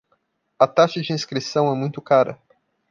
A 0.57 0.65
taxa 0.67 0.99
de 0.99 1.13
inscrição 1.13 1.71
é 1.71 1.75
muito 1.75 2.01
cara 2.01 2.39